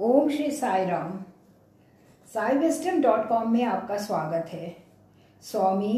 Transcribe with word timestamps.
Om 0.00 0.28
Shri 0.28 0.50
Sai 0.50 0.84
Ram 0.86 1.18
Sai 2.28 2.56
wisdom 2.58 3.00
dot 3.02 3.26
com 3.28 3.50
में 3.52 3.64
आपका 3.64 3.96
स्वागत 3.96 4.46
है। 4.52 4.68
स्वामी 5.42 5.96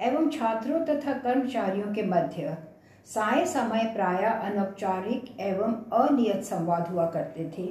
एवं 0.00 0.28
छात्रों 0.30 0.78
तथा 0.86 1.12
कर्मचारियों 1.14 1.92
के 1.94 2.02
मध्य 2.02 2.56
साय 3.06 3.44
समय 3.46 3.84
प्राय 3.94 4.24
अनौपचारिक 4.24 5.40
एवं 5.40 5.74
अनियत 5.98 6.44
संवाद 6.44 6.88
हुआ 6.88 7.06
करते 7.06 7.44
थे। 7.58 7.66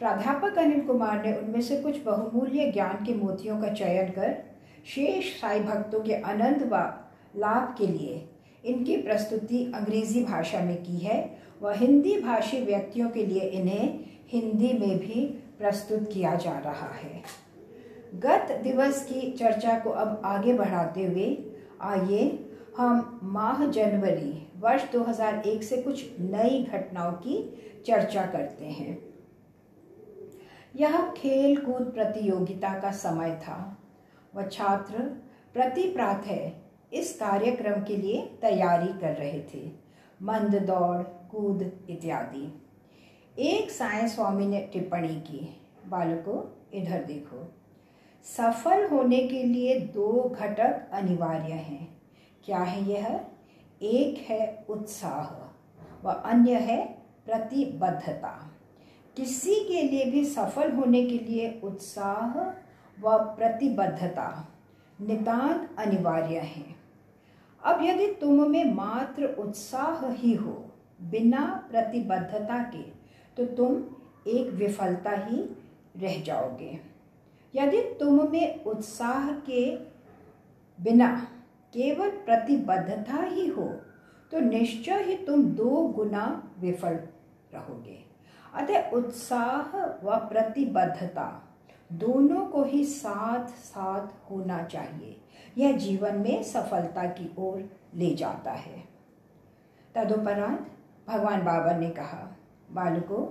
प्राध्यापक 0.00 0.58
अनिल 0.58 0.80
कुमार 0.80 1.24
ने 1.26 1.32
उनमें 1.36 1.60
से 1.60 1.80
कुछ 1.82 2.02
बहुमूल्य 2.04 2.70
ज्ञान 2.72 3.04
के 3.04 3.14
मोतियों 3.14 3.60
का 3.60 3.72
चयन 3.72 4.10
कर 4.10 4.36
शेष 4.86 5.32
साई 5.40 5.60
भक्तों 5.62 6.00
के 6.00 6.20
आनंद 6.32 6.68
व 6.72 6.82
लाभ 7.36 7.74
के 7.78 7.86
लिए 7.86 8.24
इनकी 8.64 8.96
प्रस्तुति 8.96 9.64
अंग्रेज़ी 9.74 10.24
भाषा 10.24 10.60
में 10.60 10.76
की 10.76 10.98
है 10.98 11.18
व 11.62 11.70
हिंदी 11.70 12.20
भाषी 12.20 12.60
व्यक्तियों 12.60 13.08
के 13.10 13.26
लिए 13.26 13.40
इन्हें 13.40 14.04
हिंदी 14.28 14.72
में 14.72 14.98
भी 14.98 15.24
प्रस्तुत 15.58 16.12
किया 16.12 16.34
जा 16.34 16.58
रहा 16.58 16.88
है। 16.88 17.22
गत 18.14 18.60
दिवस 18.62 19.04
की 19.04 19.30
चर्चा 19.32 19.78
को 19.78 19.90
अब 19.90 20.22
आगे 20.24 20.52
बढ़ाते 20.54 21.04
हुए 21.04 21.52
आइए 21.80 22.50
हम 22.78 23.20
माह 23.22 23.66
जनवरी 23.66 24.48
वर्ष 24.56 24.84
2001 24.92 25.62
से 25.62 25.82
कुछ 25.82 26.04
नई 26.20 26.62
घटनाओं 26.64 27.12
की 27.12 27.38
चर्चा 27.86 28.26
करते 28.26 28.64
हैं। 28.64 28.98
यह 30.76 31.00
खेल 31.16 31.56
कूद 31.56 31.82
प्रतियोगिता 31.82 32.78
का 32.80 32.90
समय 32.90 33.30
था। 33.30 33.78
वह 34.34 34.46
छात्र 34.46 35.02
प्रति 35.54 35.82
प्रातः 35.82 36.50
इस 36.92 37.14
कार्यक्रम 37.16 37.82
के 37.82 37.96
लिए 37.96 38.20
तैयारी 38.42 38.92
कर 39.00 39.12
रहे 39.12 39.40
थे। 39.40 39.83
मंद 40.24 40.54
दौड़ 40.54 41.02
कूद 41.02 41.86
इत्यादि। 41.90 42.62
एक 43.38 43.70
साय 43.70 44.08
स्वामी 44.08 44.46
ने 44.46 44.70
टिप्पणी 44.72 45.20
की, 45.20 45.60
बालकों, 45.86 46.68
इधर 46.78 47.02
देखो। 47.02 47.52
सफल 48.24 48.86
होने 48.86 49.18
के 49.18 49.42
लिए 49.42 49.80
दो 49.80 50.36
घटक 50.40 50.90
अनिवार्य 50.92 51.52
हैं। 51.52 52.02
क्या 52.44 52.58
है 52.58 52.90
यह? 52.90 53.20
एक 53.82 54.30
है 54.30 54.66
उत्साह, 54.68 55.44
व 56.06 56.12
अन्य 56.12 56.54
है 56.54 56.86
प्रतिबद्धता। 57.26 58.50
किसी 59.16 59.54
के 59.54 59.82
लिए 59.82 60.04
भी 60.04 60.24
सफल 60.24 60.72
होने 60.72 61.06
के 61.06 61.18
लिए 61.18 61.60
उत्साह 61.64 62.38
व 63.02 63.18
प्रतिबद्धता 63.18 64.48
नितांत 65.00 65.76
अनिवार्य 65.78 66.38
है। 66.38 66.83
अब 67.64 67.82
यदि 67.82 68.06
तुम 68.20 68.50
में 68.50 68.72
मात्र 68.74 69.26
उत्साह 69.38 70.06
ही 70.12 70.34
हो 70.34 70.52
बिना 71.10 71.44
प्रतिबद्धता 71.70 72.58
के 72.74 72.82
तो 73.36 73.44
तुम 73.56 73.82
एक 74.30 74.50
विफलता 74.54 75.10
ही 75.18 75.40
रह 75.96 76.20
जाओगे। 76.22 76.78
यदि 77.54 77.80
तुम 78.00 78.28
में 78.32 78.64
उत्साह 78.64 79.30
के 79.48 79.64
बिना 80.78 81.08
केवल 81.74 82.10
प्रतिबद्धता 82.26 83.22
ही 83.22 83.46
हो 83.48 83.68
तो 84.32 84.40
निश्चय 84.40 85.02
ही 85.02 85.14
तुम 85.16 85.42
दो 85.54 85.70
गुना 85.88 86.26
विफल 86.60 86.98
रहोगे। 87.54 87.98
अतः 88.54 88.90
उत्साह 88.90 89.76
व 90.04 90.16
प्रतिबद्धता 90.28 91.26
दोनों 91.92 92.46
को 92.46 92.62
ही 92.64 92.84
साथ 92.84 93.48
साथ 93.48 94.30
होना 94.30 94.62
चाहिए। 94.62 95.20
यह 95.58 95.76
जीवन 95.76 96.14
में 96.14 96.42
सफलता 96.42 97.04
की 97.04 97.34
ओर 97.38 97.70
ले 97.94 98.14
जाता 98.14 98.52
है। 98.52 98.84
तदुपरांत 99.94 100.70
भगवान 101.08 101.42
बाबा 101.44 101.76
ने 101.78 101.90
कहा, 101.90 102.36
बालकों, 102.72 103.26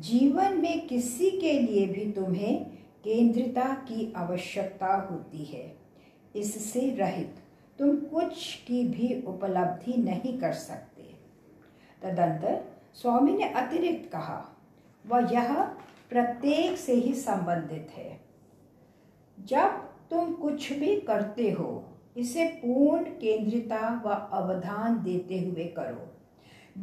जीवन 0.00 0.58
में 0.58 0.86
किसी 0.86 1.30
के 1.30 1.52
लिए 1.52 1.86
भी 1.86 2.12
तुम्हें 2.12 2.64
केंद्रिता 3.04 3.64
की 3.64 4.12
आवश्यकता 4.16 4.94
होती 5.10 5.44
है। 5.44 5.76
इससे 6.36 6.90
रहित 6.90 7.34
तुम 7.78 7.96
कुछ 7.96 8.54
की 8.54 8.84
भी 8.84 9.22
उपलब्धि 9.26 10.02
नहीं 10.02 10.38
कर 10.38 10.52
सकते। 10.52 11.02
तदंतर 12.02 12.64
स्वामी 12.94 13.32
ने 13.32 13.48
अतिरिक्त 13.48 14.12
कहा, 14.12 14.44
वह 15.06 15.32
यह 15.32 15.76
प्रत्येक 16.14 16.78
से 16.78 16.94
ही 16.94 17.14
संबंधित 17.14 17.88
है। 17.94 18.20
जब 19.38 19.68
तुम 20.10 20.32
कुछ 20.32 20.72
भी 20.72 21.00
करते 21.00 21.50
हो, 21.50 21.84
इसे 22.16 22.44
पूर्ण 22.44 23.04
केंद्रिता 23.04 24.02
व 24.06 24.10
अवधान 24.10 25.02
देते 25.02 25.40
हुए 25.40 25.64
करो। 25.64 26.14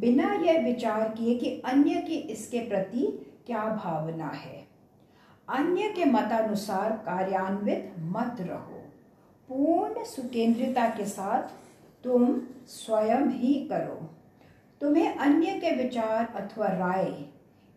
बिना 0.00 0.34
यह 0.34 0.64
विचार 0.64 1.08
किए 1.08 1.38
कि 1.38 1.62
अन्य 1.64 1.94
की 1.94 2.14
इसके 2.14 2.60
प्रति 2.60 3.32
क्या 3.46 3.64
भावना 3.64 4.28
है। 4.28 4.66
अन्य 5.48 5.88
के 5.88 6.04
मतानुसार 6.04 6.92
कार्यान्वित 6.92 7.94
मत 7.98 8.36
रहो। 8.40 8.82
पूर्ण 9.48 10.04
सुकेंद्रिता 10.04 10.88
के 10.88 11.04
साथ 11.04 11.42
तुम 12.04 12.40
स्वयं 12.66 13.28
ही 13.28 13.54
करो। 13.54 14.10
तुम्हें 14.80 15.14
अन्य 15.14 15.46
के 15.46 15.82
विचार 15.82 16.32
अथवा 16.36 16.66
राय 16.66 17.24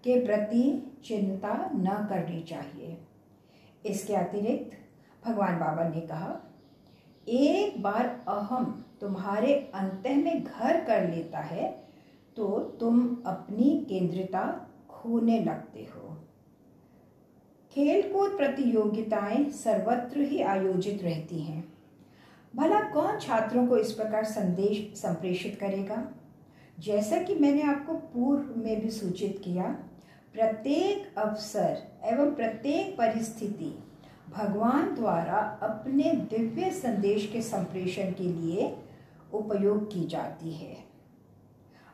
के 0.05 0.19
प्रति 0.25 0.63
चिंता 1.05 1.53
न 1.75 2.05
करनी 2.09 2.41
चाहिए। 2.41 2.97
इसके 3.85 4.15
अतिरिक्त 4.15 4.77
भगवान 5.25 5.59
बाबा 5.59 5.87
ने 5.89 6.01
कहा, 6.01 6.39
एक 7.27 7.81
बार 7.83 8.05
अहम 8.27 8.65
तुम्हारे 9.01 9.53
अंत 9.75 10.07
में 10.17 10.43
घर 10.43 10.83
कर 10.85 11.09
लेता 11.09 11.39
है 11.39 11.69
तो 12.37 12.59
तुम 12.79 12.99
अपनी 13.25 13.85
केंद्रिता 13.89 14.43
खोने 14.89 15.39
लगते 15.43 15.87
हो। 15.95 16.17
खेलकूद 17.71 18.37
प्रतियोगिताएँ 18.37 19.49
सर्वत्र 19.53 20.21
ही 20.21 20.41
आयोजित 20.41 21.03
रहती 21.03 21.39
हैं। 21.39 21.63
भला 22.55 22.79
कौन 22.89 23.17
छात्रों 23.19 23.65
को 23.67 23.77
इस 23.77 23.91
प्रकार 23.91 24.23
संदेश 24.25 24.77
संप्रेषित 24.97 25.57
करेगा? 25.59 25.97
जैसा 26.79 27.21
कि 27.23 27.35
मैंने 27.35 27.61
आपको 27.61 27.93
पूर्व 27.93 28.53
में 28.57 28.79
भी 28.81 28.89
सूचित 28.91 29.41
किया 29.43 29.75
प्रत्येक 30.35 31.17
अवसर 31.17 31.75
एवं 32.03 32.33
प्रत्येक 32.33 32.97
परिस्थिति 32.97 33.69
भगवान 34.29 34.95
द्वारा 34.95 35.37
अपने 35.63 36.11
दिव्य 36.31 36.71
संदेश 36.71 37.29
के 37.33 37.41
संप्रेषण 37.41 38.11
के 38.11 38.23
लिए 38.23 38.65
उपयोग 39.33 39.85
की 39.93 40.05
जाती 40.07 40.51
है। 40.53 40.75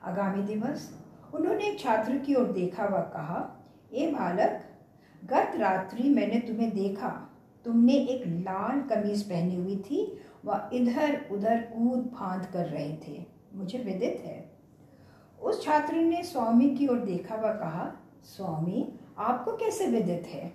आगामी 0.03 0.43
दिवस 0.43 0.89
उन्होंने 1.33 1.65
एक 1.65 1.79
छात्र 1.79 2.17
की 2.17 2.35
ओर 2.35 2.51
देखा 2.51 2.85
व 2.85 3.01
कहा, 3.13 3.45
ए 3.93 4.11
बालक, 4.11 4.61
गत 5.23 5.55
रात्रि 5.55 6.09
मैंने 6.09 6.39
तुम्हें 6.39 6.71
देखा। 6.71 7.29
तुमने 7.65 7.93
एक 7.93 8.27
लाल 8.27 8.81
कमीज 8.81 9.23
पहनी 9.23 9.55
हुई 9.55 9.77
थी 9.77 10.19
व 10.45 10.69
इधर 10.73 11.25
उधर 11.31 11.61
कूद 11.61 12.11
फांद 12.15 12.45
कर 12.45 12.65
रहे 12.65 12.93
थे। 13.07 13.25
मुझे 13.53 13.77
विदित 13.77 14.23
है। 14.25 14.51
उस 15.41 15.65
छात्र 15.65 15.95
ने 15.95 16.23
स्वामी 16.23 16.69
की 16.69 16.87
ओर 16.87 16.99
देखा 17.05 17.35
व 17.35 17.59
कहा 17.59 17.91
स्वामी, 18.23 18.99
आपको 19.17 19.51
कैसे 19.51 19.87
विदित 19.87 20.23
है? 20.27 20.53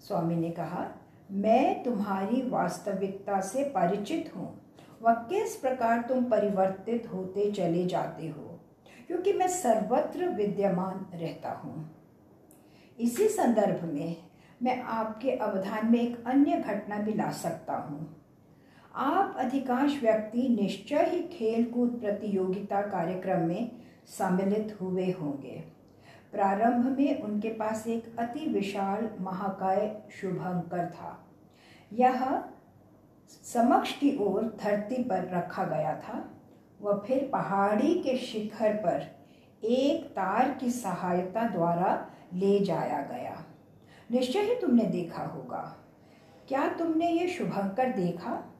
स्वामी 0.00 0.36
ने 0.36 0.50
कहा, 0.50 0.86
मैं 1.30 1.82
तुम्हारी 1.82 2.48
वास्तविकता 2.50 3.40
से 3.40 3.64
परिचित 3.64 4.32
हूँ। 4.36 4.60
व 5.02 5.12
किस 5.12 5.56
प्रकार 5.56 6.02
तुम 6.02 6.24
परिवर्तित 6.24 7.10
होते 7.14 7.52
चले 7.52 7.86
जाते 7.86 8.28
हो? 8.28 8.60
क्योंकि 9.06 9.32
मैं 9.32 9.48
सर्वत्र 9.48 10.28
विद्यमान 10.28 11.06
रहता 11.14 11.50
हूँ। 11.50 11.96
इसी 13.00 13.28
संदर्भ 13.28 13.84
में 13.84 14.16
मैं 14.62 14.82
आपके 14.82 15.30
अवधान 15.30 15.92
में 15.92 16.00
एक 16.00 16.24
अन्य 16.26 16.52
घटना 16.52 16.98
भी 16.98 17.14
ला 17.14 17.30
सकता 17.30 17.74
हूँ। 17.74 18.16
आप 18.94 19.34
अधिकांश 19.38 20.02
व्यक्ति 20.02 20.48
निश्चय 20.48 21.06
ही 21.08 21.22
खेलकूद 21.22 21.90
प्रतियोगिता 21.90 22.80
कार्यक्रम 22.80 23.40
में 23.40 23.70
सम्मिलित 24.06 24.78
हुए 24.80 25.10
होंगे। 25.10 25.75
प्रारंभ 26.32 26.98
में 26.98 27.22
उनके 27.22 27.48
पास 27.48 27.86
एक 27.86 28.16
अति 28.18 28.46
विशाल 28.46 29.10
महाकाय 29.20 30.02
शुभंकर 30.20 30.90
था। 30.90 31.26
यह 31.92 32.44
समक्ष 33.28 33.92
की 33.92 34.16
ओर 34.20 34.56
धरती 34.64 35.02
पर 35.04 35.28
रखा 35.28 35.64
गया 35.64 35.96
था। 35.96 36.30
वह 36.82 37.04
फिर 37.06 37.30
पहाड़ी 37.32 37.94
के 37.94 38.16
शिखर 38.16 38.72
पर 38.72 39.16
एक 39.64 40.04
तार 40.04 40.50
की 40.50 40.70
सहायता 40.70 41.48
द्वारा 41.48 42.10
ले 42.34 42.60
जाया 42.60 43.02
गया। 43.02 43.44
निश्चय 44.10 44.40
ही 44.40 44.54
तुमने 44.54 44.84
देखा 44.84 45.22
होगा। 45.22 45.76
क्या 46.48 46.68
तुमने 46.68 47.10
ये 47.10 47.28
शुभंकर 47.28 47.92
देखा? 47.92 48.54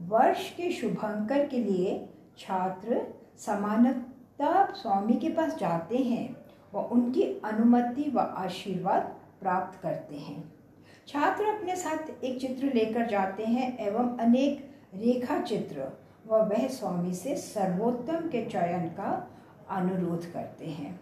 वर्ष 0.00 0.50
के 0.50 0.70
शुभंकर 0.70 1.46
के 1.46 1.58
लिए 1.58 2.08
छात्र 2.38 3.14
समानता 3.38 4.72
स्वामी 4.72 5.12
के 5.12 5.28
पास 5.28 5.56
जाते 5.56 5.98
हैं। 5.98 6.43
व 6.74 6.78
उनकी 6.78 7.22
अनुमति 7.22 8.10
व 8.10 8.18
आशीर्वाद 8.18 9.16
प्राप्त 9.40 9.80
करते 9.80 10.16
हैं। 10.16 10.54
छात्र 11.06 11.44
अपने 11.44 11.76
साथ 11.76 12.24
एक 12.24 12.40
चित्र 12.40 12.74
लेकर 12.74 13.06
जाते 13.06 13.44
हैं 13.44 13.78
एवं 13.78 14.18
अनेक 14.18 14.70
रेखा 14.94 15.40
चित्र 15.40 15.98
व 16.26 16.36
वह 16.36 16.68
स्वामी 16.68 17.14
से 17.14 17.36
सर्वोत्तम 17.36 18.28
के 18.28 18.44
चयन 18.46 18.88
का 18.88 19.30
अनुरोध 19.70 20.32
करते 20.32 20.66
हैं। 20.66 21.00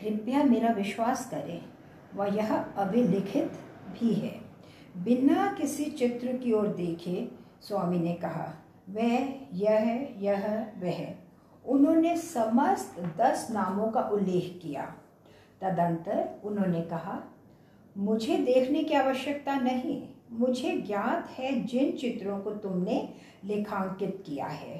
कृपया 0.00 0.42
मेरा 0.42 0.68
विश्वास 0.68 1.30
करें, 1.30 1.62
वह 2.14 2.36
यह 2.36 2.56
अभिलिखित 2.56 3.52
भी 3.92 4.14
है। 4.14 4.40
बिना 4.96 5.52
किसी 5.52 5.84
चित्र 5.84 6.36
की 6.36 6.52
ओर 6.52 6.68
देखे, 6.68 7.28
स्वामी 7.60 7.98
ने 7.98 8.14
कहा, 8.14 8.54
वह, 8.90 9.34
यह 9.54 10.08
यह, 10.18 10.72
वह। 10.78 11.14
उन्होंने 11.64 12.16
समस्त 12.16 13.00
दस 13.18 13.48
नामों 13.50 13.86
का 13.86 14.00
उल्लेख 14.02 14.58
किया। 14.62 14.82
तदंतर 15.60 16.40
उन्होंने 16.44 16.82
कहा, 16.82 17.22
मुझे 17.98 18.36
देखने 18.36 18.82
की 18.84 18.94
आवश्यकता 18.94 19.54
नहीं। 19.54 20.02
मुझे 20.32 20.70
ज्ञात 20.76 21.28
है 21.30 21.64
जिन 21.64 21.92
चित्रों 21.92 22.38
को 22.38 22.50
तुमने 22.50 23.14
लेखांकित 23.44 24.22
किया 24.26 24.46
है। 24.46 24.78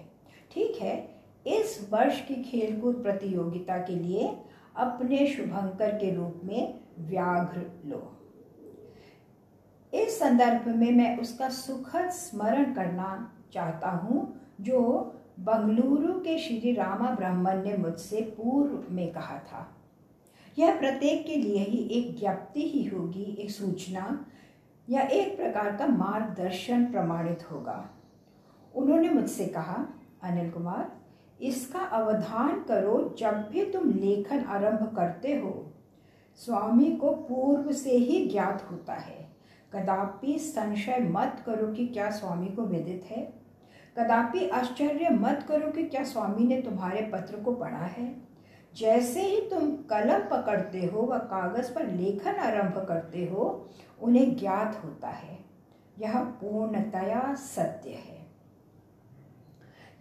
ठीक 0.52 0.76
है, 0.82 0.94
इस 1.46 1.88
वर्ष 1.92 2.20
की 2.20 2.34
खेलकूद 2.42 3.02
प्रतियोगिता 3.02 3.78
के 3.78 3.94
लिए 3.94 4.28
अपने 4.76 5.26
शुभंकर 5.26 5.90
के 5.90 6.14
रूप 6.14 6.40
में 6.44 6.80
व्याघ्र 6.98 7.60
लो। 7.84 8.16
इस 9.92 10.18
संदर्भ 10.18 10.68
में 10.68 10.90
मैं 10.90 11.18
उसका 11.18 11.48
सुखद 11.48 12.10
स्मरण 12.10 12.72
करना 12.74 13.36
चाहता 13.52 13.90
हूँ, 13.90 14.40
जो 14.60 14.80
बंगलुरु 15.40 16.12
के 16.14 16.38
श्री 16.38 16.72
रामा 16.72 17.10
ब्राह्मण 17.10 17.62
ने 17.64 17.76
मुझसे 17.76 18.20
पूर्व 18.20 18.84
में 18.90 19.12
कहा 19.12 19.38
था, 19.38 19.66
यह 20.58 20.78
प्रत्येक 20.78 21.26
के 21.26 21.36
लिए 21.36 21.58
ही 21.58 21.78
एक 21.90 22.18
ज्ञप्ति 22.18 22.68
ही 22.68 22.84
होगी, 22.84 23.22
एक 23.22 23.50
सूचना 23.50 24.26
या 24.88 25.02
एक 25.02 25.36
प्रकार 25.36 25.76
का 25.76 25.86
मार्गदर्शन 25.86 26.84
प्रमाणित 26.84 27.50
होगा। 27.52 27.90
उन्होंने 28.74 29.10
मुझसे 29.10 29.46
कहा, 29.46 29.86
अनिल 30.22 30.50
कुमार, 30.50 30.92
इसका 31.40 31.80
अवधान 31.80 32.62
करो 32.62 33.16
जब 33.18 33.48
भी 33.48 33.64
तुम 33.64 33.90
लेखन 33.90 34.44
आरंभ 34.44 34.94
करते 34.96 35.34
हो। 35.34 35.72
स्वामी 36.36 36.90
को 36.96 37.10
पूर्व 37.10 37.72
से 37.72 37.90
ही 37.90 38.26
ज्ञात 38.28 38.70
होता 38.70 38.94
है। 38.94 39.28
कदापि 39.72 40.38
संशय 40.38 40.98
मत 41.00 41.42
करो 41.46 41.72
कि 41.72 41.86
क्या 41.86 42.10
स्वामी 42.10 42.48
को 42.48 42.62
विदित 42.62 43.04
है। 43.04 43.39
कदापि 43.96 44.48
आश्चर्य 44.48 45.08
मत 45.10 45.44
करो 45.48 45.72
कि 45.72 45.82
क्या 45.82 46.04
स्वामी 46.04 46.46
ने 46.46 46.62
तुम्हारे 46.62 47.02
पत्र 47.02 47.36
को 47.36 47.52
पढ़ा 47.52 47.78
है। 47.78 48.30
जैसे 48.76 49.22
ही 49.22 49.40
तुम 49.40 49.76
कलम 49.76 50.18
पकड़ते 50.18 50.86
हो 50.86 51.02
व 51.02 51.18
कागज़ 51.18 51.74
पर 51.74 51.86
लेखन 51.86 52.34
आरंभ 52.34 52.84
करते 52.88 53.26
हो, 53.26 53.68
उन्हें 54.02 54.36
ज्ञात 54.36 54.84
होता 54.84 55.08
है। 55.08 55.38
यह 55.98 56.24
पूर्णतया 56.24 57.34
सत्य 57.34 57.90
है। 57.90 58.20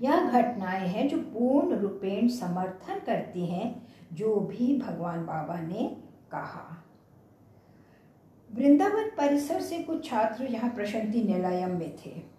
यह 0.02 0.32
घटनाएँ 0.32 0.88
हैं 0.88 1.08
जो 1.08 1.18
पूर्ण 1.18 1.76
रूपेण 1.76 2.28
समर्थन 2.28 3.00
करती 3.00 3.46
हैं, 3.46 3.88
जो 4.14 4.36
भी 4.36 4.78
भगवान 4.78 5.26
बाबा 5.26 5.60
ने 5.60 5.98
कहा। 6.32 6.84
वृंदावन 8.56 9.04
परिसर 9.04 9.62
से 9.62 9.80
कुछ 9.80 10.10
छात्र 10.10 10.44
यहाँ 10.44 10.72
प्रशांति 10.72 11.24
निलयम 11.24 11.78
में 11.78 11.96
थे। 11.96 12.39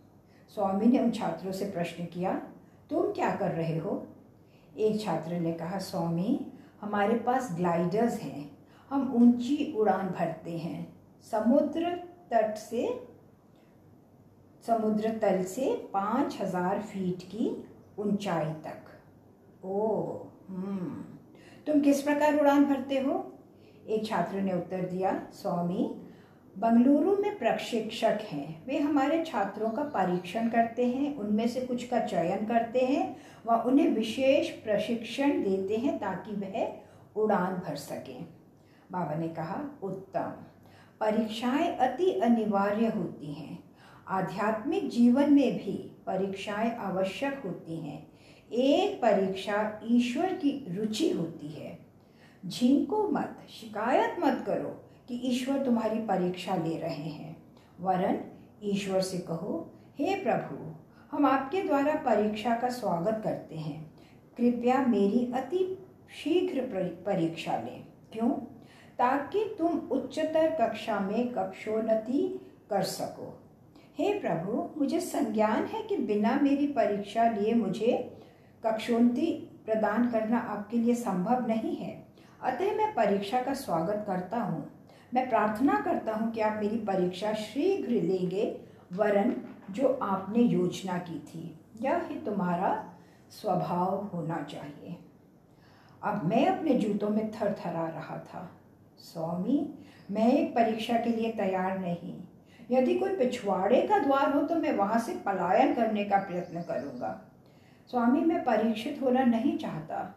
स्वामी 0.55 0.87
ने 0.87 0.99
उन 0.99 1.11
छात्रों 1.11 1.52
से 1.52 1.64
प्रश्न 1.64 2.05
किया, 2.05 2.32
तुम 2.91 3.12
क्या 3.12 3.37
कर 3.37 3.50
रहे 3.50 3.79
हो? 3.79 4.06
एक 4.76 5.00
छात्र 5.00 5.32
ने 5.32 5.52
कहा, 5.52 5.79
स्वामी, 5.79 6.52
हमारे 6.81 7.14
पास 7.14 7.49
ग्लाइडर्स 7.56 8.20
हैं। 8.20 8.58
हम 8.91 9.12
ऊँची 9.14 9.75
उड़ान 9.76 10.08
भरते 10.08 10.58
हैं। 10.58 10.97
समुद्र 11.31 11.91
तट 12.31 12.55
से, 12.56 13.06
समुद्र 14.67 15.19
तल 15.19 15.44
से 15.44 15.91
पाँच 15.93 16.38
हज़ार 16.41 16.82
फीट 16.82 17.23
की 17.23 17.64
ऊंचाई 17.99 18.52
तक। 18.52 19.64
ओ 19.64 20.06
हम्म। 20.49 21.05
तुम 21.67 21.81
किस 21.81 22.02
प्रकार 22.02 22.38
उड़ान 22.38 22.64
भरते 22.64 22.99
हो? 22.99 23.32
एक 23.88 24.06
छात्र 24.06 24.41
ने 24.41 24.52
उत्तर 24.52 24.81
दिया, 24.81 25.26
स्वामी 25.32 25.94
बंगलुरु 26.61 27.23
में 27.23 27.39
प्रशिक्षक 27.39 28.19
हैं। 28.23 28.67
वे 28.67 28.79
हमारे 28.79 29.25
छात्रों 29.25 29.71
का 29.71 29.83
परीक्षण 29.83 30.49
करते 30.49 30.87
हैं, 30.87 31.17
उनमें 31.17 31.49
से 31.49 31.61
कुछ 31.61 31.85
का 31.85 32.01
चयन 32.01 32.47
करते 32.47 32.79
हैं 32.79 33.17
व 33.47 33.53
उन्हें 33.53 33.89
विशेष 33.89 34.51
प्रशिक्षण 34.51 35.31
देते 35.31 35.77
हैं 35.77 35.99
ताकि 35.99 36.33
वह 36.33 36.73
उड़ान 37.17 37.55
भर 37.55 37.77
सकें। 37.77 38.27
बाबा 38.93 39.15
ने 39.15 39.29
कहा, 39.29 39.81
उत्तम। 39.83 40.33
परीक्षाएँ 41.01 41.77
अति 41.77 42.21
अनिवार्य 42.21 42.87
होती 42.87 43.33
हैं। 43.33 43.65
आध्यात्मिक 44.09 44.89
जीवन 44.89 45.33
में 45.33 45.57
भी 45.57 45.97
परीक्षाएँ 46.07 46.77
आवश्यक 46.77 47.43
होती 47.45 47.77
हैं। 47.77 48.07
एक 48.53 49.03
परीक्षा 49.03 49.81
ईश्वर 49.85 50.27
की 50.27 50.67
रुचि 50.69 51.11
होती 51.11 51.49
है। 51.49 51.79
झिंको 52.47 53.09
मत, 53.09 53.39
शिकायत 53.51 54.17
मत 54.21 54.45
करो। 54.47 54.90
कि 55.11 55.17
ईश्वर 55.17 55.65
तुम्हारी 55.65 55.99
परीक्षा 55.99 56.55
ले 56.55 56.79
रहे 56.79 56.95
हैं। 56.95 57.43
वरन 57.81 58.21
ईश्वर 58.62 59.01
से 59.01 59.19
कहो, 59.19 59.71
हे 59.99 60.15
प्रभु, 60.15 60.75
हम 61.11 61.27
आपके 61.27 61.62
द्वारा 61.62 61.95
परीक्षा 61.95 62.55
का 62.55 62.69
स्वागत 62.69 63.21
करते 63.25 63.57
हैं। 63.57 63.91
कृपया 64.37 64.87
मेरी 64.87 65.33
अति 65.35 65.87
शीघ्र 66.25 66.61
परीक्षा 67.07 67.57
लें। 67.57 67.85
क्यों? 68.12 68.31
ताकि 68.99 69.55
तुम 69.59 69.79
उच्चतर 69.79 70.51
कक्षा 70.51 71.01
में 71.01 71.33
कक्षोन्नति 71.33 72.41
कर 72.71 72.83
सको। 72.83 73.43
हे 73.99 74.19
प्रभु, 74.19 74.81
मुझे 74.81 75.01
संज्ञान 75.01 75.65
है 75.65 75.83
कि 75.83 75.97
बिना 75.97 76.41
मेरी 76.43 76.67
परीक्षा 76.67 77.31
लिए 77.31 77.55
मुझे 77.55 78.23
कक्षोन्नति 78.67 79.61
प्रदान 79.67 80.11
करना 80.11 80.39
आपके 80.39 80.77
लिए 80.77 80.95
संभव 80.95 81.47
नहीं 81.47 81.77
है। 81.77 82.07
अतः 82.43 82.77
मैं 82.77 82.95
परीक्षा 82.95 83.43
का 83.43 83.55
स्वागत 83.55 84.05
करता 84.07 84.37
हूँ। 84.37 84.80
मैं 85.15 85.29
प्रार्थना 85.29 85.81
करता 85.81 86.12
हूँ 86.12 86.33
कि 86.33 86.41
आप 86.41 86.61
मेरी 86.62 86.77
परीक्षा 86.77 87.33
शीघ्र 87.33 87.91
लेंगे, 87.91 88.61
वरन 88.93 89.37
जो 89.71 89.99
आपने 90.03 90.43
योजना 90.43 90.99
की 90.99 91.19
थी। 91.19 91.61
यह 91.81 92.07
ही 92.09 92.15
तुम्हारा 92.15 92.95
स्वभाव 93.31 94.05
होना 94.05 94.43
चाहिए। 94.43 94.97
अब 96.03 96.25
मैं 96.25 96.47
अपने 96.47 96.75
जूतों 96.75 97.09
में 97.09 97.31
थर 97.31 97.53
थरा 97.53 97.87
रहा 97.87 98.19
था। 98.19 98.51
स्वामी, 98.99 99.75
मैं 100.11 100.33
एक 100.33 100.55
परीक्षा 100.55 100.95
के 100.95 101.11
लिए 101.11 101.33
तैयार 101.33 101.79
नहीं। 101.79 102.15
यदि 102.71 102.99
कोई 102.99 103.17
पिछवाड़े 103.17 103.83
का 103.83 103.99
द्वार 103.99 104.33
हो 104.33 104.43
तो 104.43 104.55
मैं 104.55 104.73
वहाँ 104.73 104.99
से 104.99 105.12
पलायन 105.12 105.75
करने 105.75 106.05
का 106.05 106.17
प्रयत्न 106.17 106.62
करूँगा। 106.62 107.21
स्वामी, 107.91 108.21
मैं 108.21 108.45
परीक्षित 108.45 108.99
होना 109.03 109.25
नहीं 109.25 109.59
चाहता। 109.59 110.15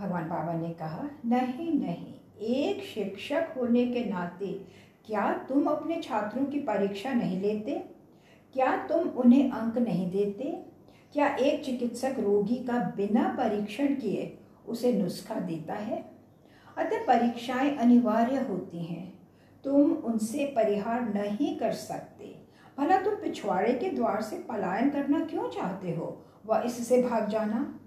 भगवान 0.00 0.28
बाबा 0.28 0.52
ने 0.52 0.70
कहा, 0.70 1.10
नहीं 1.24 1.72
नहीं 1.80 2.14
एक 2.42 2.82
शिक्षक 2.84 3.54
होने 3.56 3.86
के 3.86 4.04
नाते 4.04 4.78
क्या 5.06 5.32
तुम 5.32 5.64
अपने 5.64 6.00
छात्रों 6.02 6.44
की 6.44 6.58
परीक्षा 6.58 7.12
नहीं 7.12 7.40
लेते? 7.40 7.84
क्या 8.52 8.86
तुम 8.86 9.08
उन्हें 9.08 9.50
अंक 9.50 9.78
नहीं 9.78 10.10
देते? 10.10 10.64
क्या 11.12 11.36
एक 11.36 11.64
चिकित्सक 11.64 12.16
रोगी 12.18 12.54
का 12.54 12.92
बिना 12.96 13.36
परीक्षण 13.38 13.94
किए 13.94 14.38
उसे 14.68 14.92
नुस्खा 14.92 15.34
देता 15.34 15.74
है? 15.74 16.10
अतः 16.76 17.04
परीक्षाएँ 17.04 17.76
अनिवार्य 17.76 18.36
होती 18.36 18.78
हैं। 18.78 19.18
तुम 19.64 19.92
उनसे 19.92 20.46
परिहार 20.46 21.14
नहीं 21.14 21.58
कर 21.58 21.72
सकते। 21.72 22.42
भला 22.78 23.00
तुम 23.00 23.14
पिछवाड़े 23.14 23.72
के 23.72 23.90
द्वार 23.90 24.22
से 24.22 24.36
पलायन 24.36 24.90
करना 24.90 25.20
क्यों 25.20 25.48
चाहते 25.48 25.94
हो? 25.94 26.24
वह 26.46 26.62
इससे 26.66 27.02
भाग 27.02 27.28
जाना। 27.28 27.80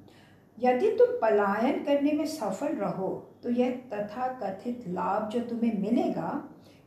यदि 0.60 0.92
तुम 0.92 1.08
पलायन 1.08 1.84
करने 1.84 2.12
में 2.12 2.26
सफल 2.26 2.68
रहो 2.68 3.28
तो 3.44 3.50
यह 3.50 3.72
तथा 3.94 4.28
कथित 4.28 4.84
लाभ 4.88 5.30
जो 5.30 5.40
तुम्हें 5.40 5.82
मिलेगा, 5.82 6.44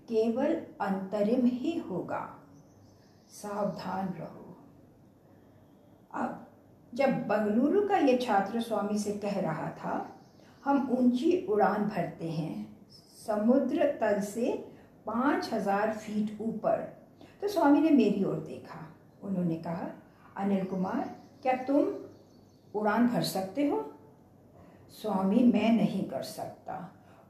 केवल 0.09 0.55
अंतरिम 0.81 1.47
ही 1.47 1.79
होगा। 1.79 2.39
सावधान 3.29 4.09
रहो। 4.09 4.57
अब, 6.15 6.47
जब 6.95 7.09
बंगलुरु 7.09 7.89
का 7.89 7.97
ये 7.97 8.17
छात्र 8.17 8.61
स्वामी 8.61 8.99
से 8.99 9.13
कह 9.13 9.41
रहा 9.41 9.71
था, 9.71 10.19
हम 10.65 10.89
ऊँची 10.91 11.47
उड़ान 11.47 11.85
भरते 11.85 12.31
हैं। 12.31 12.77
समुद्र 13.27 13.85
तल 14.01 14.21
से 14.21 14.71
पाँच 15.07 15.53
हज़ार 15.53 15.93
फीट 15.93 16.41
ऊपर। 16.41 16.77
तो 17.41 17.49
स्वामी 17.49 17.81
ने 17.81 17.91
मेरी 17.91 18.25
ओर 18.25 18.37
देखा। 18.37 18.95
उन्होंने 19.23 19.57
कहा, 19.57 19.89
अनिल 20.37 20.65
कुमार, 20.65 21.17
क्या 21.43 21.53
तुम 21.53 21.95
उड़ान 22.81 23.09
भर 23.09 23.23
सकते 23.23 23.69
हो? 23.69 23.94
स्वामी, 24.95 25.43
मैं 25.45 25.73
नहीं 25.73 26.03
कर 26.05 26.23
सकता। 26.23 26.75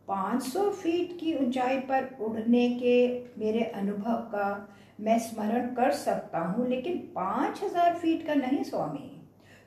500 0.09 0.71
फीट 0.71 1.16
की 1.21 1.35
ऊंचाई 1.35 1.78
पर 1.80 2.16
उड़ने 2.21 2.68
के 2.71 3.25
मेरे 3.38 3.61
अनुभव 3.61 4.16
का 4.35 4.68
मैं 5.00 5.18
स्मरण 5.18 5.75
कर 5.75 5.90
सकता 5.90 6.38
हूँ, 6.38 6.68
लेकिन 6.68 6.99
5000 7.16 7.94
फीट 7.94 8.26
का 8.26 8.35
नहीं 8.35 8.62
स्वामी। 8.62 9.11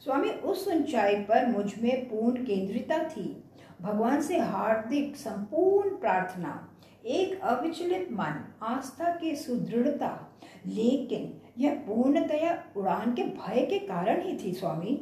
स्वामी, 0.04 0.30
उस 0.30 0.68
ऊंचाई 0.68 1.16
पर 1.16 1.48
मुझमें 1.48 2.06
पूर्ण 2.06 2.46
केंद्रिता 2.46 3.04
थी। 3.10 3.44
भगवान 3.82 4.22
से 4.22 4.38
हार्दिक 4.38 5.16
संपूर्ण 5.16 5.90
प्रार्थना, 5.90 6.70
एक 7.06 7.40
अविचलित 7.42 8.08
मन, 8.12 8.44
आस्था 8.62 9.16
की 9.16 9.36
सुदृढ़ता, 9.36 10.38
लेकिन 10.68 11.34
यह 11.58 11.76
पूर्णतया 11.88 12.64
उड़ान 12.78 13.14
के 13.14 13.24
भय 13.24 13.66
के 13.66 13.80
कारण 13.80 14.22
ही 14.22 14.38
थी 14.38 14.54
स्वामी। 14.54 15.00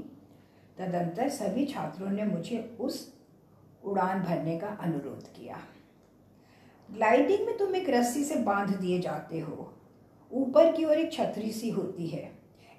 तदंतर 0.77 1.29
सभी 1.29 1.65
छात्रों 1.65 2.09
ने 2.09 2.23
मुझे 2.23 2.77
उस 2.79 3.13
उड़ान 3.83 4.23
भरने 4.23 4.57
का 4.57 4.67
अनुरोध 4.67 5.27
किया। 5.27 5.57
ग्लाइडिंग 6.93 7.45
में 7.47 7.57
तुम 7.57 7.75
एक 7.75 7.89
रस्सी 7.89 8.23
से 8.23 8.35
बाँध 8.35 8.79
दिए 8.79 8.99
जाते 8.99 9.39
हो। 9.39 9.73
ऊपर 10.31 10.71
की 10.71 10.85
ओर 10.85 10.97
एक 10.97 11.13
छतरी 11.13 11.51
सी 11.51 11.69
होती 11.69 12.07
है, 12.07 12.31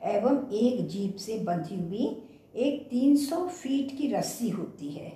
एवं 0.03 0.51
एक 0.53 0.89
जीप 0.89 1.17
से 1.17 1.39
बंधी 1.39 1.77
हुई 1.77 2.23
एक 2.57 2.89
300 2.91 3.49
फीट 3.49 3.99
की 3.99 4.09
रस्सी 4.09 4.49
होती 4.49 4.91
है। 4.91 5.13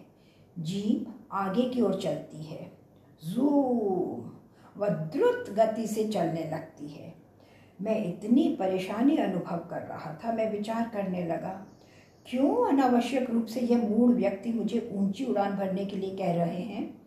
जीप 0.59 1.29
आगे 1.33 1.63
की 1.63 1.81
ओर 1.81 2.01
चलती 2.01 2.43
है। 2.43 2.73
जूम! 3.25 4.31
व 4.77 4.89
द्रुत 4.89 5.51
गति 5.51 5.87
से 5.87 6.09
चलने 6.09 6.51
लगती 6.51 6.89
है। 6.89 7.15
मैं 7.83 8.05
इतनी 8.05 8.57
परेशानी 8.59 9.17
अनुभव 9.17 9.57
कर 9.57 9.83
रहा 9.83 10.19
था, 10.25 10.33
मैं 10.33 10.51
विचार 10.53 10.89
करने 10.89 11.27
लगा। 11.27 11.67
क्यों 12.27 12.69
अनावश्यक 12.69 13.31
रूप 13.31 13.47
से 13.47 13.61
यह 13.61 13.89
मूड 13.89 14.15
व्यक्ति 14.15 14.53
मुझे 14.53 14.91
ऊँची 14.95 15.25
उड़ान 15.25 15.53
भरने 15.53 15.85
के 15.85 15.97
लिए 15.97 16.17
कह 16.17 16.33
रहे 16.33 16.63
हैं? 16.63 17.01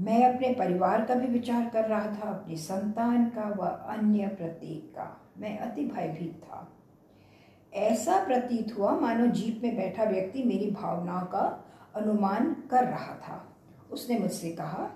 मैं 0.00 0.34
अपने 0.34 0.54
परिवार 0.54 1.04
का 1.04 1.14
भी 1.14 1.26
विचार 1.26 1.70
कर 1.70 1.84
रहा 1.84 2.06
था, 2.06 2.30
अपनी 2.30 2.56
संतान 2.56 3.26
का 3.26 3.42
व 3.42 3.66
अन्य 3.66 4.28
प्रतीक 4.28 4.90
का। 4.90 5.30
मैं 5.38 5.58
अति 5.58 5.84
भयभीत 5.84 6.40
था। 6.44 6.72
ऐसा 7.74 8.24
प्रतीत 8.24 8.78
हुआ 8.78 9.00
मानो 9.00 9.26
जीप 9.26 9.60
में 9.62 9.76
बैठा 9.76 10.04
व्यक्ति 10.04 10.42
मेरी 10.42 10.70
भावनाओं 10.70 11.26
का 11.26 11.64
अनुमान 11.96 12.56
कर 12.70 12.84
रहा 12.84 13.14
था। 13.14 13.56
उसने 13.90 14.18
मुझसे 14.18 14.50
कहा, 14.50 14.90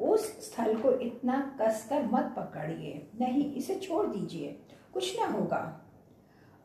उस 0.00 0.52
स्थल 0.52 0.74
को 0.74 0.92
इतना 0.92 1.56
कसकर 1.60 2.06
मत 2.06 2.34
पकड़िए। 2.36 3.10
नहीं, 3.20 3.54
इसे 3.54 3.74
छोड़ 3.74 4.06
दीजिए। 4.06 4.60
कुछ 4.94 5.20
ना 5.20 5.26
होगा। 5.26 5.85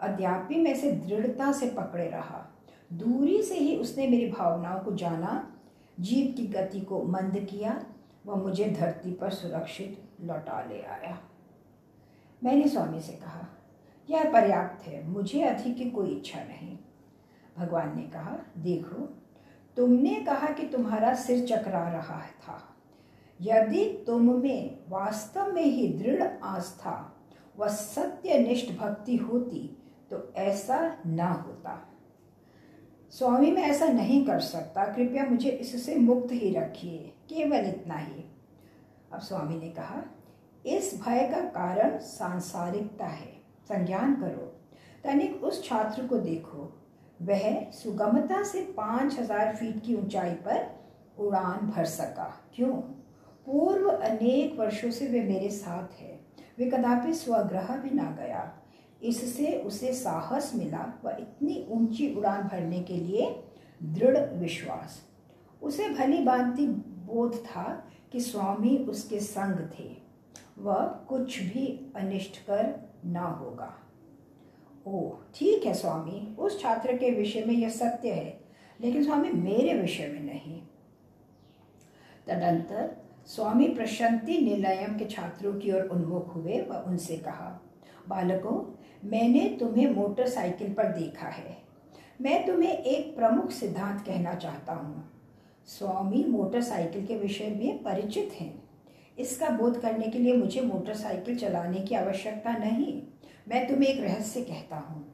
अद्यापि 0.01 0.55
मैं 0.55 0.71
इसे 0.71 0.91
दृढ़ता 0.91 1.51
से 1.51 1.69
पकड़े 1.69 2.09
रहा। 2.09 2.55
दूरी 2.93 3.43
से 3.43 3.55
ही 3.55 3.77
उसने 3.77 4.07
मेरी 4.07 4.31
भावनाओं 4.31 4.79
को 4.79 4.91
जाना, 4.91 5.53
जीव 5.99 6.33
की 6.37 6.47
गति 6.47 6.81
को 6.81 7.03
मंद 7.03 7.47
किया, 7.49 7.85
वह 8.25 8.35
मुझे 8.35 8.65
धरती 8.65 9.11
पर 9.11 9.29
सुरक्षित 9.29 10.03
लौटा 10.21 10.61
ले 10.61 10.81
आया। 10.81 11.19
मैंने 12.43 12.67
स्वामी 12.67 12.99
से 12.99 13.13
कहा, 13.13 13.47
यह 14.09 14.31
पर्याप्त 14.31 14.87
है, 14.87 15.07
मुझे 15.07 15.41
अधिक 15.41 15.77
की 15.77 15.89
कोई 15.89 16.09
इच्छा 16.09 16.39
नहीं। 16.39 16.77
भगवान 17.57 17.95
ने 17.95 18.03
कहा, 18.03 18.37
देखो, 18.57 19.17
तुमने 19.77 20.15
कहा 20.15 20.47
कि 20.47 20.67
तुम्हारा 20.67 21.13
सिर 21.13 21.47
चकरा 21.47 21.89
रहा 21.89 22.21
था। 22.21 22.75
यदि 23.41 24.03
तुम 24.07 24.41
में 24.41 24.79
वास्तव 24.89 25.53
में 25.53 25.63
ही 25.63 25.87
दृढ़ 25.87 26.23
आस्था 26.43 27.17
व 27.59 27.67
सत्यनिष्ठ 27.67 28.71
भक्ति 28.79 29.15
होती 29.15 29.77
तो 30.11 30.33
ऐसा 30.35 30.97
ना 31.05 31.31
होता। 31.31 31.87
स्वामी, 33.11 33.51
मैं 33.51 33.63
ऐसा 33.63 33.85
नहीं 33.85 34.25
कर 34.25 34.39
सकता। 34.39 34.85
कृपया 34.85 35.25
मुझे 35.25 35.49
इससे 35.49 35.95
मुक्त 35.95 36.31
ही 36.31 36.53
रखिए। 36.55 36.97
केवल 37.29 37.65
इतना 37.65 37.95
ही। 37.95 38.23
अब 39.13 39.19
स्वामी 39.19 39.59
ने 39.59 39.69
कहा, 39.69 40.03
इस 40.65 41.01
भय 41.05 41.27
का 41.35 41.41
कारण 41.41 41.97
सांसारिकता 41.99 43.05
है। 43.05 43.31
संज्ञान 43.69 44.15
करो। 44.15 44.57
तनिक 45.03 45.43
उस 45.43 45.63
छात्र 45.69 46.07
को 46.07 46.17
देखो। 46.17 46.77
वह 47.21 47.71
सुगमता 47.71 48.43
से 48.43 48.61
पाँच 48.61 49.19
हज़ार 49.19 49.55
फीट 49.55 49.83
की 49.85 49.95
ऊंचाई 49.95 50.31
पर 50.31 50.81
उड़ान 51.19 51.67
भर 51.67 51.85
सका। 51.85 52.49
क्यों? 52.55 52.73
पूर्व 53.45 53.89
अनेक 53.89 54.59
वर्षों 54.59 54.91
से 54.91 55.07
वे 55.07 55.21
मेरे 55.21 55.49
साथ 55.49 56.01
है। 56.01 56.19
वे 56.59 56.65
कदापि 56.65 57.13
स्वग्रह 57.13 57.75
भी 57.77 57.89
ना 57.89 58.11
गया। 58.11 58.60
इससे 59.01 59.53
उसे 59.57 59.93
साहस 59.93 60.51
मिला 60.55 60.85
व 61.05 61.15
इतनी 61.19 61.65
ऊँची 61.71 62.13
उड़ान 62.15 62.47
भरने 62.47 62.79
के 62.81 62.95
लिए 62.95 63.29
दृढ़ 63.83 64.17
विश्वास। 64.33 65.01
उसे 65.61 65.89
भली 65.89 66.21
बांति 66.23 66.65
बोध 66.67 67.35
था 67.45 67.63
कि 68.11 68.19
स्वामी 68.21 68.77
उसके 68.79 69.19
संग 69.19 69.67
थे 69.79 69.89
वह 70.57 70.83
कुछ 71.09 71.39
भी 71.43 71.65
अनिष्ट 71.95 72.37
कर 72.39 72.73
ना 73.05 73.21
होगा। 73.21 73.73
ओ 74.87 75.09
ठीक 75.35 75.65
है 75.65 75.73
स्वामी, 75.73 76.35
उस 76.39 76.59
छात्र 76.61 76.95
के 76.97 77.09
विषय 77.11 77.43
में 77.45 77.53
यह 77.53 77.69
सत्य 77.69 78.11
है, 78.11 78.39
लेकिन 78.79 79.03
स्वामी 79.03 79.31
मेरे 79.31 79.73
विषय 79.73 80.07
में 80.07 80.23
नहीं। 80.23 80.61
तदंतर 82.27 82.95
स्वामी 83.27 83.67
प्रशांति 83.67 84.37
निलयम 84.37 84.97
के 84.97 85.05
छात्रों 85.05 85.53
की 85.53 85.71
ओर 85.71 85.81
उन्मुख 85.83 86.35
हुए 86.35 86.61
व 86.61 86.83
उनसे 86.87 87.17
कहा, 87.17 87.59
बालकों 88.09 88.59
मैंने 89.03 89.57
तुम्हें 89.59 89.89
मोटरसाइकिल 89.95 90.73
पर 90.73 90.91
देखा 90.91 91.27
है। 91.27 91.57
मैं 92.21 92.45
तुम्हें 92.47 92.71
एक 92.71 93.15
प्रमुख 93.15 93.51
सिद्धांत 93.51 94.01
कहना 94.05 94.33
चाहता 94.33 94.73
हूँ। 94.73 95.03
स्वामी 95.67 96.23
मोटरसाइकिल 96.23 97.05
के 97.05 97.17
विषय 97.17 97.47
में 97.49 97.83
परिचित 97.83 98.31
हैं। 98.39 98.53
इसका 99.19 99.49
बोध 99.49 99.81
करने 99.81 100.07
के 100.07 100.19
लिए 100.19 100.33
मुझे 100.33 100.61
मोटरसाइकिल 100.61 101.37
चलाने 101.37 101.79
की 101.79 101.95
आवश्यकता 101.95 102.57
नहीं। 102.57 103.01
मैं 103.49 103.67
तुम्हें 103.67 103.89
एक 103.89 104.01
रहस्य 104.01 104.41
कहता 104.41 104.77
हूँ। 104.77 105.05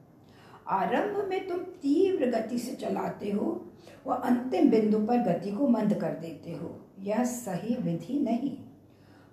आरंभ 0.68 1.24
में 1.28 1.48
तुम 1.48 1.58
तीव्र 1.58 2.30
गति 2.30 2.58
से 2.58 2.74
चलाते 2.76 3.30
हो 3.30 3.64
व 4.06 4.14
अंतिम 4.14 4.70
बिंदु 4.70 4.98
पर 4.98 5.22
गति 5.22 5.50
को 5.50 5.68
मंद 5.68 5.94
कर 5.94 6.12
देते 6.12 6.52
हो। 6.52 6.74
यह 6.98 7.24
सही 7.24 7.74
विधि 7.74 8.18
नहीं। 8.20 8.56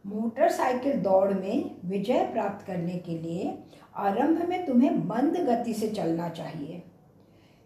मोटरसाइकिल 0.06 1.00
दौड़ 1.02 1.34
में 1.34 1.76
विजय 1.86 2.26
प्राप्त 2.34 2.66
करने 2.66 2.98
के 2.98 3.18
लिए 3.18 3.58
आरंभ 3.98 4.42
में 4.50 4.66
तुम्हें 4.66 4.92
मंद 5.06 5.38
गति 5.48 5.74
से 5.74 5.88
चलना 5.88 6.30
चाहिए। 6.30 6.82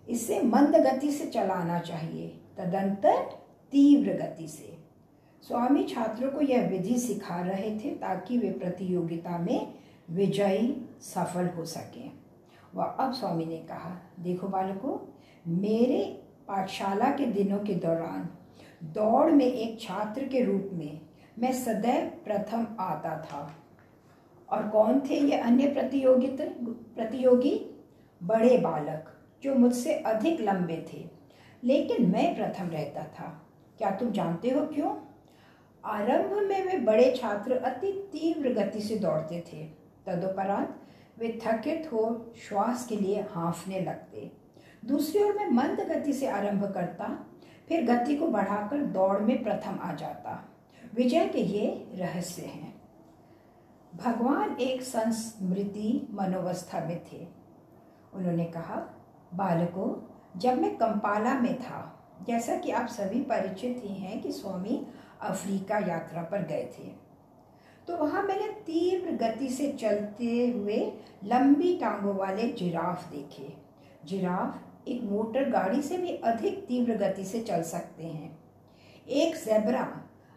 इसे 0.08 0.42
मंद 0.42 0.76
गति 0.76 1.12
से 1.12 1.26
चलाना 1.26 1.80
चाहिए, 1.80 2.28
तदंतर 2.58 3.18
तीव्र 3.74 4.14
गति 4.14 4.48
से। 4.48 4.78
स्वामी 5.44 5.84
छात्रों 5.84 6.32
को 6.32 6.42
यह 6.42 6.68
विधि 6.70 6.98
सिखा 7.00 7.40
रहे 7.42 7.70
थे 7.80 7.90
ताकि 7.96 8.38
वे 8.38 8.50
प्रतियोगिता 8.52 9.38
में 9.38 9.74
विजयी 10.10 10.76
सफल 11.02 11.48
हो 11.48 11.66
सकें। 11.66 12.12
वह 12.76 12.84
अब 12.84 13.14
स्वामी 13.14 13.46
ने 13.46 13.58
कहा, 13.58 13.96
देखो 14.20 14.48
बालकों, 14.48 14.98
मेरे 15.48 16.02
पाठशाला 16.48 17.10
के 17.12 17.26
दिनों 17.26 17.60
के 17.60 17.76
दौरान 17.76 18.28
दौड़ 18.94 19.32
में 19.32 19.46
एक 19.46 19.80
छात्र 19.82 20.28
के 20.28 20.44
रूप 20.44 20.70
में 20.74 21.00
मैं 21.40 21.54
सदैव 21.54 22.06
प्रथम 22.26 22.68
आता 22.80 23.22
था। 23.22 23.56
और 24.50 24.70
कौन 24.70 25.00
थे 25.00 25.16
ये 25.16 25.38
अन्य 25.38 25.68
प्रतियोगित 25.68 26.38
प्रतियोगी? 26.96 27.86
बड़े 28.24 28.58
बालक, 28.58 29.14
जो 29.44 29.56
मुझसे 29.56 29.94
अधिक 29.94 30.42
लंबे 30.42 30.86
थे। 30.94 31.10
लेकिन 31.64 32.12
मैं 32.12 32.36
प्रथम 32.36 32.68
रहता 32.68 33.04
था। 33.04 33.48
क्या 33.78 33.92
तुम 33.92 34.12
जानते 34.12 34.50
हो 34.50 34.66
क्यों? 34.66 34.96
आरंभ 35.86 36.32
में 36.32 36.68
वे 36.68 36.78
बड़े 36.78 37.16
छात्र 37.18 37.52
अति 37.52 37.92
तीव्र 37.92 38.54
गति 38.54 38.82
से 38.82 38.96
दौड़ते 38.96 39.44
थे। 39.54 39.66
तदुपरांत 40.06 40.82
वे 41.20 41.40
थकित 41.46 41.90
हो 41.94 42.32
श्वास 42.50 42.86
के 42.88 42.96
लिए 42.96 43.22
हाँफने 43.22 43.80
लगते। 43.80 44.32
दूसरी 44.86 45.24
ओर 45.24 45.34
मैं 45.34 45.50
मंद 45.50 45.80
गति 45.80 46.14
से 46.14 46.28
आरंभ 46.28 46.72
करता, 46.74 47.26
फिर 47.68 47.86
गति 47.86 48.16
को 48.16 48.28
बढ़ाकर 48.28 48.78
दौड़ 48.78 49.20
में 49.20 49.44
प्रथम 49.44 49.80
आ 49.82 49.94
जाता। 49.94 50.46
विजय 50.96 51.28
के 51.28 51.40
ये 51.40 51.68
रहस्य 51.96 52.42
हैं। 52.42 52.74
भगवान 53.94 54.56
एक 54.62 54.82
संस्मृति 54.82 56.08
मनोवस्था 56.12 56.80
में 56.86 57.00
थे। 57.04 57.28
उन्होंने 58.14 58.46
कहा, 58.46 58.76
बालकों, 59.34 59.94
जब 60.40 60.62
मैं 60.62 60.76
कंपाला 60.76 61.34
में 61.34 61.56
था, 61.60 61.96
जैसा 62.28 62.56
कि 62.56 62.72
आप 62.72 62.88
सभी 62.88 63.22
परिचित 63.22 63.82
ही 63.84 63.94
हैं 63.96 64.22
कि 64.22 64.32
स्वामी 64.32 64.86
अफ्रीका 65.22 65.78
यात्रा 65.88 66.24
पर 66.24 66.46
गए 66.46 66.66
थे 66.80 66.88
तो 67.88 67.98
वहाँ 67.98 68.22
मैंने 68.24 68.48
तीव्र 68.62 69.12
गति 69.18 69.50
से 69.50 69.72
चलते 69.72 70.48
हुए 70.48 70.78
लंबी 71.24 71.78
टांगों 71.78 72.16
वाले 72.16 72.48
जिराफ 72.50 73.10
देखे। 73.12 73.54
जिराफ 74.06 74.88
एक 74.88 75.04
मोटर 75.04 75.50
गाड़ी 75.50 75.82
से 75.82 75.98
भी 75.98 76.16
अधिक 76.16 76.66
तीव्र 76.66 76.96
गति 76.98 77.24
से 77.26 77.42
चल 77.42 77.64
सकते 77.64 78.04
हैं। 78.04 78.38
एक 79.08 79.36
जेब्रा 79.36 79.88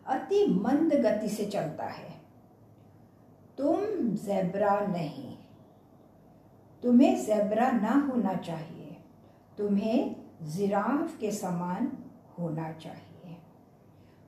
अति 0.06 0.46
मंद 0.46 0.94
गति 0.94 1.28
से 1.28 1.44
चलता 1.44 1.84
है। 1.84 2.20
तुम 3.58 3.76
जेब्रा 4.08 4.80
नहीं। 4.80 5.36
तुम्हें 6.82 7.24
जेब्रा 7.24 7.70
ना 7.70 8.08
होना 8.10 8.34
चाहिए। 8.34 8.96
तुम्हें 9.58 10.16
जिराफ 10.42 11.18
के 11.18 11.32
समान 11.32 11.92
होना 12.38 12.72
चाहिए। 12.72 13.36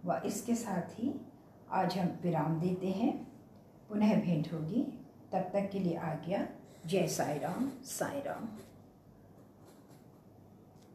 व 0.04 0.22
इसके 0.24 0.54
साथ 0.54 0.82
ही 0.82 1.20
आज 1.70 1.98
हम 1.98 2.18
विराम 2.22 2.60
देते 2.60 2.88
हैं। 2.88 3.32
पुनः 3.88 4.20
भेंट 4.20 4.52
होगी। 4.52 5.00
तब 5.32 5.40
तक 5.40 5.70
के 5.70 5.78
लिए 5.78 5.96
आ 5.96 6.14
गया 6.14 6.46
जय 6.86 7.06
साई 7.06 7.38
राम 7.38 7.70
साई 7.84 8.20
राम 8.20 8.48